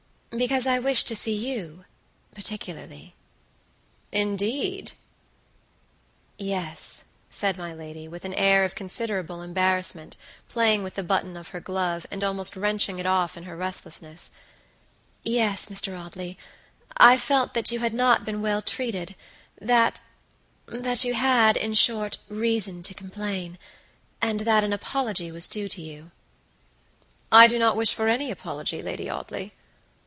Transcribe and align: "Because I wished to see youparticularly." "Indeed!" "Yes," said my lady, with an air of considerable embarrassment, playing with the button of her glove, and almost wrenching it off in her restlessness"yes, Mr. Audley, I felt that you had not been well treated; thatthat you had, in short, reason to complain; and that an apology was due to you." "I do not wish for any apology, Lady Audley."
"Because 0.33 0.65
I 0.65 0.79
wished 0.79 1.07
to 1.09 1.15
see 1.15 1.35
youparticularly." 2.33 3.11
"Indeed!" 4.13 4.93
"Yes," 6.37 7.03
said 7.29 7.57
my 7.57 7.73
lady, 7.73 8.07
with 8.07 8.23
an 8.23 8.33
air 8.35 8.63
of 8.63 8.73
considerable 8.73 9.41
embarrassment, 9.41 10.15
playing 10.47 10.83
with 10.83 10.93
the 10.95 11.03
button 11.03 11.35
of 11.35 11.49
her 11.49 11.59
glove, 11.59 12.07
and 12.09 12.23
almost 12.23 12.55
wrenching 12.55 12.97
it 12.97 13.05
off 13.05 13.35
in 13.35 13.43
her 13.43 13.57
restlessness"yes, 13.57 15.65
Mr. 15.65 15.99
Audley, 15.99 16.37
I 16.95 17.17
felt 17.17 17.53
that 17.53 17.69
you 17.73 17.79
had 17.79 17.93
not 17.93 18.23
been 18.23 18.41
well 18.41 18.61
treated; 18.61 19.15
thatthat 19.61 21.03
you 21.03 21.13
had, 21.13 21.57
in 21.57 21.73
short, 21.73 22.19
reason 22.29 22.83
to 22.83 22.93
complain; 22.93 23.59
and 24.21 24.39
that 24.39 24.63
an 24.63 24.71
apology 24.71 25.29
was 25.29 25.49
due 25.49 25.67
to 25.67 25.81
you." 25.81 26.09
"I 27.33 27.47
do 27.47 27.59
not 27.59 27.75
wish 27.75 27.93
for 27.93 28.07
any 28.07 28.31
apology, 28.31 28.81
Lady 28.81 29.09
Audley." 29.09 29.51